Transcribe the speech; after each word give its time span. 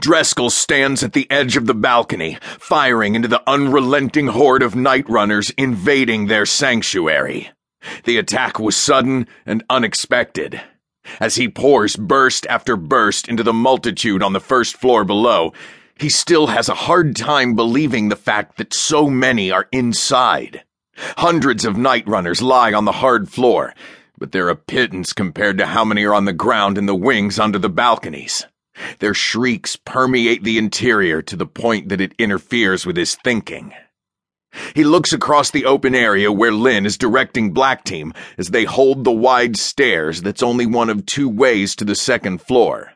Dreskel 0.00 0.50
stands 0.50 1.02
at 1.02 1.12
the 1.12 1.30
edge 1.30 1.56
of 1.56 1.66
the 1.66 1.74
balcony, 1.74 2.38
firing 2.58 3.14
into 3.14 3.28
the 3.28 3.42
unrelenting 3.46 4.28
horde 4.28 4.62
of 4.62 4.74
night 4.74 5.08
runners 5.08 5.50
invading 5.50 6.26
their 6.26 6.46
sanctuary. 6.46 7.50
The 8.04 8.18
attack 8.18 8.58
was 8.58 8.76
sudden 8.76 9.26
and 9.44 9.64
unexpected. 9.68 10.60
As 11.18 11.34
he 11.34 11.48
pours 11.48 11.96
burst 11.96 12.46
after 12.48 12.76
burst 12.76 13.28
into 13.28 13.42
the 13.42 13.52
multitude 13.52 14.22
on 14.22 14.32
the 14.32 14.40
first 14.40 14.76
floor 14.76 15.04
below, 15.04 15.52
he 15.98 16.08
still 16.08 16.48
has 16.48 16.68
a 16.68 16.74
hard 16.74 17.16
time 17.16 17.54
believing 17.54 18.08
the 18.08 18.16
fact 18.16 18.56
that 18.56 18.72
so 18.74 19.10
many 19.10 19.50
are 19.50 19.68
inside. 19.72 20.62
Hundreds 20.96 21.64
of 21.64 21.76
night 21.76 22.06
runners 22.06 22.42
lie 22.42 22.72
on 22.72 22.84
the 22.84 22.92
hard 22.92 23.28
floor, 23.28 23.74
but 24.18 24.32
they're 24.32 24.48
a 24.48 24.56
pittance 24.56 25.12
compared 25.12 25.58
to 25.58 25.66
how 25.66 25.84
many 25.84 26.04
are 26.04 26.14
on 26.14 26.24
the 26.24 26.32
ground 26.32 26.78
in 26.78 26.86
the 26.86 26.94
wings 26.94 27.38
under 27.38 27.58
the 27.58 27.68
balconies. 27.68 28.46
Their 28.98 29.14
shrieks 29.14 29.76
permeate 29.76 30.44
the 30.44 30.58
interior 30.58 31.22
to 31.22 31.36
the 31.36 31.46
point 31.46 31.88
that 31.88 32.00
it 32.00 32.14
interferes 32.18 32.86
with 32.86 32.96
his 32.96 33.14
thinking. 33.14 33.72
He 34.74 34.84
looks 34.84 35.12
across 35.12 35.50
the 35.50 35.64
open 35.64 35.94
area 35.94 36.30
where 36.30 36.52
Lynn 36.52 36.84
is 36.84 36.98
directing 36.98 37.52
Black 37.52 37.84
Team 37.84 38.12
as 38.36 38.48
they 38.48 38.64
hold 38.64 39.04
the 39.04 39.12
wide 39.12 39.56
stairs 39.56 40.22
that's 40.22 40.42
only 40.42 40.66
one 40.66 40.90
of 40.90 41.06
two 41.06 41.28
ways 41.28 41.74
to 41.76 41.84
the 41.84 41.94
second 41.94 42.42
floor. 42.42 42.92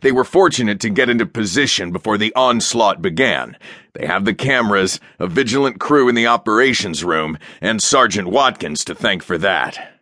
They 0.00 0.12
were 0.12 0.24
fortunate 0.24 0.80
to 0.80 0.88
get 0.88 1.10
into 1.10 1.26
position 1.26 1.90
before 1.90 2.16
the 2.16 2.34
onslaught 2.34 3.02
began. 3.02 3.56
They 3.92 4.06
have 4.06 4.24
the 4.24 4.34
cameras, 4.34 5.00
a 5.18 5.26
vigilant 5.26 5.80
crew 5.80 6.08
in 6.08 6.14
the 6.14 6.26
operations 6.26 7.04
room, 7.04 7.38
and 7.60 7.82
Sergeant 7.82 8.28
Watkins 8.28 8.84
to 8.84 8.94
thank 8.94 9.22
for 9.22 9.36
that. 9.38 9.93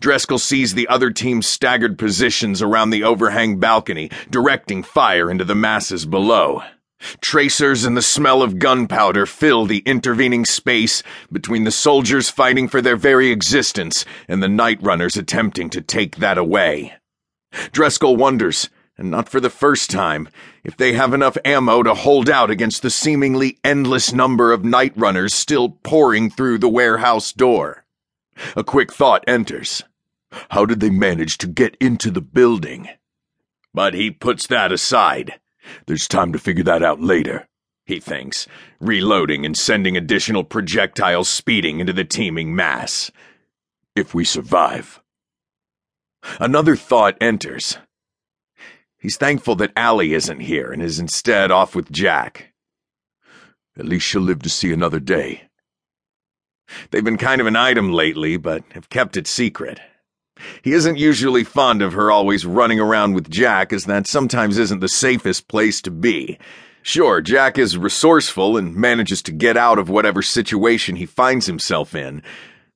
Dreskel 0.00 0.38
sees 0.38 0.74
the 0.74 0.88
other 0.88 1.10
team's 1.10 1.46
staggered 1.46 1.98
positions 1.98 2.62
around 2.62 2.90
the 2.90 3.04
overhang 3.04 3.58
balcony, 3.58 4.10
directing 4.30 4.82
fire 4.82 5.30
into 5.30 5.44
the 5.44 5.54
masses 5.54 6.06
below. 6.06 6.62
Tracers 7.20 7.84
and 7.84 7.96
the 7.96 8.02
smell 8.02 8.42
of 8.42 8.58
gunpowder 8.58 9.24
fill 9.24 9.64
the 9.64 9.82
intervening 9.86 10.44
space 10.44 11.02
between 11.32 11.64
the 11.64 11.70
soldiers 11.70 12.28
fighting 12.28 12.68
for 12.68 12.82
their 12.82 12.96
very 12.96 13.30
existence 13.30 14.04
and 14.28 14.42
the 14.42 14.48
night 14.48 14.82
runners 14.82 15.16
attempting 15.16 15.70
to 15.70 15.80
take 15.80 16.16
that 16.16 16.36
away. 16.36 16.94
Dreskel 17.72 18.16
wonders, 18.16 18.68
and 18.98 19.10
not 19.10 19.28
for 19.28 19.40
the 19.40 19.50
first 19.50 19.90
time, 19.90 20.28
if 20.62 20.76
they 20.76 20.92
have 20.92 21.14
enough 21.14 21.38
ammo 21.44 21.82
to 21.82 21.94
hold 21.94 22.28
out 22.28 22.50
against 22.50 22.82
the 22.82 22.90
seemingly 22.90 23.58
endless 23.64 24.12
number 24.12 24.52
of 24.52 24.62
night 24.62 24.92
runners 24.94 25.32
still 25.32 25.70
pouring 25.82 26.30
through 26.30 26.58
the 26.58 26.68
warehouse 26.68 27.32
door. 27.32 27.84
A 28.56 28.64
quick 28.64 28.92
thought 28.92 29.24
enters. 29.26 29.82
How 30.50 30.64
did 30.64 30.80
they 30.80 30.90
manage 30.90 31.38
to 31.38 31.46
get 31.46 31.76
into 31.80 32.10
the 32.10 32.20
building? 32.20 32.88
But 33.74 33.94
he 33.94 34.10
puts 34.10 34.46
that 34.46 34.72
aside. 34.72 35.40
There's 35.86 36.08
time 36.08 36.32
to 36.32 36.38
figure 36.38 36.64
that 36.64 36.82
out 36.82 37.00
later, 37.00 37.48
he 37.84 38.00
thinks, 38.00 38.46
reloading 38.80 39.44
and 39.44 39.56
sending 39.56 39.96
additional 39.96 40.44
projectiles 40.44 41.28
speeding 41.28 41.80
into 41.80 41.92
the 41.92 42.04
teeming 42.04 42.54
mass. 42.54 43.10
If 43.96 44.14
we 44.14 44.24
survive. 44.24 45.00
Another 46.38 46.76
thought 46.76 47.16
enters. 47.20 47.78
He's 48.98 49.16
thankful 49.16 49.56
that 49.56 49.72
Allie 49.76 50.14
isn't 50.14 50.40
here 50.40 50.70
and 50.72 50.82
is 50.82 50.98
instead 50.98 51.50
off 51.50 51.74
with 51.74 51.90
Jack. 51.90 52.52
At 53.78 53.86
least 53.86 54.06
she'll 54.06 54.20
live 54.20 54.42
to 54.42 54.50
see 54.50 54.72
another 54.72 55.00
day. 55.00 55.49
They've 56.90 57.04
been 57.04 57.16
kind 57.16 57.40
of 57.40 57.46
an 57.46 57.56
item 57.56 57.92
lately, 57.92 58.36
but 58.36 58.64
have 58.72 58.88
kept 58.88 59.16
it 59.16 59.26
secret. 59.26 59.80
He 60.62 60.72
isn't 60.72 60.98
usually 60.98 61.44
fond 61.44 61.82
of 61.82 61.92
her 61.92 62.10
always 62.10 62.46
running 62.46 62.80
around 62.80 63.14
with 63.14 63.30
Jack, 63.30 63.72
as 63.72 63.84
that 63.84 64.06
sometimes 64.06 64.58
isn't 64.58 64.80
the 64.80 64.88
safest 64.88 65.48
place 65.48 65.80
to 65.82 65.90
be. 65.90 66.38
Sure, 66.82 67.20
Jack 67.20 67.58
is 67.58 67.76
resourceful 67.76 68.56
and 68.56 68.74
manages 68.74 69.20
to 69.22 69.32
get 69.32 69.56
out 69.56 69.78
of 69.78 69.90
whatever 69.90 70.22
situation 70.22 70.96
he 70.96 71.04
finds 71.06 71.46
himself 71.46 71.94
in, 71.94 72.22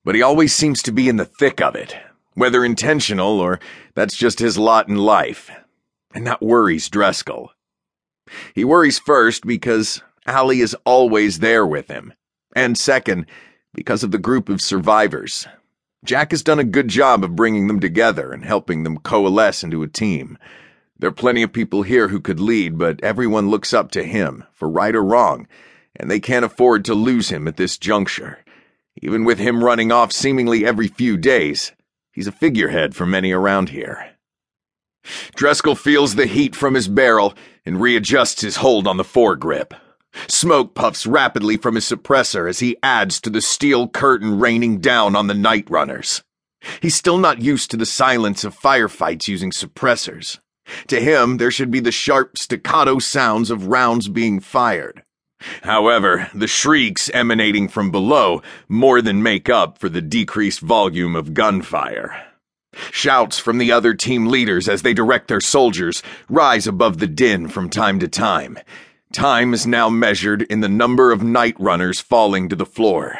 but 0.05 0.15
he 0.15 0.21
always 0.21 0.55
seems 0.55 0.83
to 0.83 0.93
be 0.93 1.09
in 1.09 1.17
the 1.17 1.25
thick 1.25 1.63
of 1.63 1.75
it, 1.75 1.97
whether 2.35 2.65
intentional 2.65 3.41
or 3.41 3.61
that's 3.95 4.17
just 4.17 4.41
his 4.41 4.59
lot 4.59 4.89
in 4.89 4.97
life. 4.97 5.51
And 6.15 6.27
that 6.27 6.43
worries 6.43 6.91
Dreskel. 6.91 7.49
He 8.55 8.65
worries 8.65 8.99
first 8.99 9.47
because 9.47 10.03
Allie 10.27 10.61
is 10.61 10.77
always 10.85 11.39
there 11.39 11.67
with 11.67 11.89
him, 11.89 12.13
and 12.55 12.77
second, 12.77 13.27
because 13.75 14.03
of 14.03 14.11
the 14.11 14.19
group 14.19 14.49
of 14.49 14.61
survivors. 14.61 15.47
Jack 16.05 16.31
has 16.31 16.43
done 16.43 16.59
a 16.59 16.65
good 16.65 16.89
job 16.89 17.25
of 17.25 17.37
bringing 17.37 17.67
them 17.67 17.81
together 17.81 18.33
and 18.33 18.45
helping 18.45 18.85
them 18.85 18.99
coalesce 18.99 19.65
into 19.65 19.83
a 19.83 19.89
team. 19.89 20.39
There 20.99 21.09
are 21.09 21.13
plenty 21.13 21.43
of 21.43 21.53
people 21.53 21.83
here 21.83 22.09
who 22.09 22.21
could 22.21 22.41
lead, 22.41 22.79
but 22.79 23.03
everyone 23.03 23.51
looks 23.51 23.75
up 23.75 23.91
to 23.93 24.05
him, 24.05 24.45
for 24.53 24.69
right 24.69 24.95
or 24.95 25.03
wrong, 25.03 25.49
and 25.97 26.11
they 26.11 26.21
can't 26.21 26.45
afford 26.45 26.85
to 26.85 26.95
lose 26.95 27.31
him 27.31 27.49
at 27.49 27.57
this 27.57 27.79
juncture. 27.79 28.39
Even 29.03 29.25
with 29.25 29.39
him 29.39 29.65
running 29.65 29.91
off 29.91 30.13
seemingly 30.13 30.65
every 30.65 30.89
few 30.89 31.17
days, 31.17 31.73
he's 32.13 32.27
a 32.27 32.33
figurehead 32.33 32.95
for 32.95 33.07
many 33.07 33.33
around 33.33 33.71
here. 33.71 34.11
Dreskel 35.37 35.77
feels 35.77 36.15
the 36.15 36.27
heat 36.27 36.55
from 36.55 36.75
his 36.75 36.89
barrel 36.89 37.35
and 37.67 37.81
readjusts 37.81 38.43
his 38.43 38.57
hold 38.57 38.87
on 38.87 38.97
the 38.97 39.05
foregrip. 39.05 39.75
Smoke 40.29 40.75
puffs 40.75 41.07
rapidly 41.07 41.57
from 41.57 41.75
his 41.75 41.85
suppressor 41.85 42.49
as 42.49 42.61
he 42.61 42.77
adds 42.83 43.21
to 43.21 43.31
the 43.31 43.41
steel 43.41 43.89
curtain 43.89 44.39
raining 44.39 44.79
down 44.79 45.17
on 45.17 45.27
the 45.27 45.35
night 45.35 45.69
runners. 45.69 46.23
He's 46.81 46.95
still 46.95 47.19
not 47.19 47.43
used 47.43 47.71
to 47.71 47.77
the 47.77 47.87
silence 47.87 48.45
of 48.45 48.59
firefights 48.59 49.29
using 49.29 49.51
suppressors. 49.51 50.39
To 50.89 51.01
him, 51.01 51.37
there 51.37 51.51
should 51.51 51.71
be 51.71 51.81
the 51.81 51.93
sharp 51.93 52.39
staccato 52.39 52.99
sounds 52.99 53.51
of 53.51 53.67
rounds 53.67 54.09
being 54.09 54.41
fired. 54.41 55.03
However, 55.63 56.31
the 56.35 56.47
shrieks 56.47 57.11
emanating 57.13 57.69
from 57.69 57.91
below 57.91 58.43
more 58.69 59.03
than 59.03 59.23
make 59.23 59.51
up 59.51 59.79
for 59.79 59.91
the 59.91 60.01
decreased 60.01 60.61
volume 60.61 61.15
of 61.15 61.35
gunfire. 61.35 62.29
Shouts 62.91 63.39
from 63.39 63.59
the 63.59 63.71
other 63.71 63.95
team 63.95 64.27
leaders 64.27 64.69
as 64.69 64.83
they 64.83 64.95
direct 64.95 65.29
their 65.29 65.41
soldiers 65.41 66.03
rise 66.29 66.67
above 66.67 66.99
the 66.99 67.07
din 67.07 67.49
from 67.49 67.69
time 67.69 68.01
to 68.01 68.09
time, 68.09 68.59
Time 69.15 69.55
is 69.55 69.65
now 69.65 69.89
measured 69.89 70.43
in 70.43 70.59
the 70.59 70.69
number 70.69 71.13
of 71.13 71.23
night 71.23 71.55
runners 71.61 72.01
falling 72.01 72.49
to 72.49 72.57
the 72.57 72.67
floor. 72.67 73.17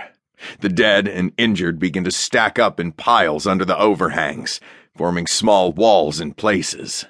The 0.59 0.69
dead 0.69 1.07
and 1.07 1.31
injured 1.39 1.79
begin 1.79 2.03
to 2.03 2.11
stack 2.11 2.59
up 2.59 2.81
in 2.81 2.91
piles 2.91 3.47
under 3.47 3.65
the 3.65 3.79
overhangs, 3.79 4.59
forming 4.97 5.29
small 5.29 5.71
walls 5.71 6.19
in 6.19 6.35
places. 6.35 7.05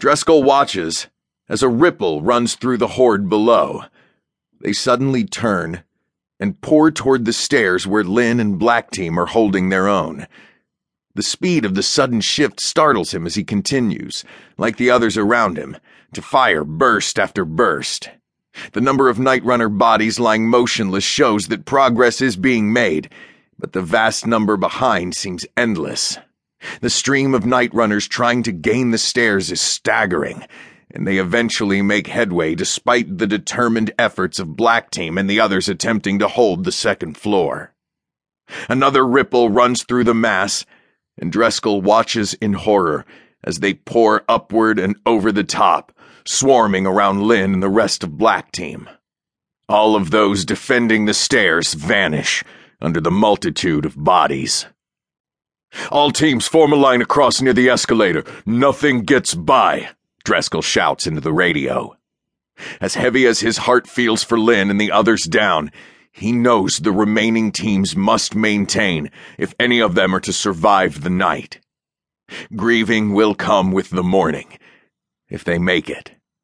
Dreskel 0.00 0.42
watches 0.42 1.06
as 1.48 1.62
a 1.62 1.68
ripple 1.68 2.22
runs 2.22 2.56
through 2.56 2.78
the 2.78 2.88
horde 2.88 3.28
below. 3.28 3.84
They 4.60 4.72
suddenly 4.72 5.22
turn 5.24 5.84
and 6.40 6.60
pour 6.60 6.90
toward 6.90 7.24
the 7.24 7.32
stairs 7.32 7.86
where 7.86 8.02
Lynn 8.02 8.40
and 8.40 8.58
Black 8.58 8.90
Team 8.90 9.16
are 9.16 9.26
holding 9.26 9.68
their 9.68 9.86
own. 9.86 10.26
The 11.16 11.22
speed 11.22 11.64
of 11.64 11.74
the 11.74 11.82
sudden 11.82 12.20
shift 12.20 12.60
startles 12.60 13.14
him 13.14 13.24
as 13.24 13.36
he 13.36 13.42
continues, 13.42 14.22
like 14.58 14.76
the 14.76 14.90
others 14.90 15.16
around 15.16 15.56
him, 15.56 15.78
to 16.12 16.20
fire 16.20 16.62
burst 16.62 17.18
after 17.18 17.46
burst. 17.46 18.10
The 18.72 18.82
number 18.82 19.08
of 19.08 19.18
Night 19.18 19.42
Runner 19.42 19.70
bodies 19.70 20.20
lying 20.20 20.46
motionless 20.46 21.04
shows 21.04 21.48
that 21.48 21.64
progress 21.64 22.20
is 22.20 22.36
being 22.36 22.70
made, 22.70 23.08
but 23.58 23.72
the 23.72 23.80
vast 23.80 24.26
number 24.26 24.58
behind 24.58 25.14
seems 25.14 25.46
endless. 25.56 26.18
The 26.82 26.90
stream 26.90 27.32
of 27.32 27.46
Night 27.46 27.72
Runners 27.72 28.06
trying 28.06 28.42
to 28.42 28.52
gain 28.52 28.90
the 28.90 28.98
stairs 28.98 29.50
is 29.50 29.62
staggering, 29.62 30.44
and 30.90 31.06
they 31.06 31.16
eventually 31.16 31.80
make 31.80 32.08
headway 32.08 32.54
despite 32.54 33.16
the 33.16 33.26
determined 33.26 33.90
efforts 33.98 34.38
of 34.38 34.54
Black 34.54 34.90
Team 34.90 35.16
and 35.16 35.30
the 35.30 35.40
others 35.40 35.66
attempting 35.66 36.18
to 36.18 36.28
hold 36.28 36.64
the 36.64 36.72
second 36.72 37.16
floor. 37.16 37.72
Another 38.68 39.06
ripple 39.06 39.48
runs 39.48 39.82
through 39.82 40.04
the 40.04 40.14
mass, 40.14 40.66
and 41.18 41.32
Dreskel 41.32 41.82
watches 41.82 42.34
in 42.34 42.52
horror 42.54 43.04
as 43.44 43.60
they 43.60 43.74
pour 43.74 44.24
upward 44.28 44.78
and 44.78 44.96
over 45.06 45.30
the 45.32 45.44
top, 45.44 45.92
swarming 46.24 46.86
around 46.86 47.22
Lynn 47.22 47.54
and 47.54 47.62
the 47.62 47.68
rest 47.68 48.02
of 48.02 48.18
Black 48.18 48.52
Team. 48.52 48.88
All 49.68 49.96
of 49.96 50.10
those 50.10 50.44
defending 50.44 51.06
the 51.06 51.14
stairs 51.14 51.74
vanish 51.74 52.44
under 52.80 53.00
the 53.00 53.10
multitude 53.10 53.84
of 53.84 54.02
bodies. 54.02 54.66
All 55.90 56.10
teams 56.10 56.46
form 56.46 56.72
a 56.72 56.76
line 56.76 57.02
across 57.02 57.40
near 57.40 57.52
the 57.52 57.68
escalator. 57.68 58.24
Nothing 58.44 59.02
gets 59.02 59.34
by, 59.34 59.90
Dreskel 60.24 60.62
shouts 60.62 61.06
into 61.06 61.20
the 61.20 61.32
radio. 61.32 61.96
As 62.80 62.94
heavy 62.94 63.26
as 63.26 63.40
his 63.40 63.58
heart 63.58 63.86
feels 63.86 64.22
for 64.22 64.38
Lynn 64.38 64.70
and 64.70 64.80
the 64.80 64.92
others 64.92 65.24
down, 65.24 65.70
he 66.16 66.32
knows 66.32 66.78
the 66.78 66.92
remaining 66.92 67.52
teams 67.52 67.94
must 67.94 68.34
maintain 68.34 69.10
if 69.36 69.54
any 69.60 69.80
of 69.80 69.94
them 69.94 70.14
are 70.14 70.20
to 70.20 70.32
survive 70.32 71.02
the 71.02 71.10
night. 71.10 71.60
Grieving 72.56 73.12
will 73.12 73.34
come 73.34 73.70
with 73.70 73.90
the 73.90 74.02
morning, 74.02 74.58
if 75.28 75.44
they 75.44 75.58
make 75.58 75.90
it. 75.90 76.15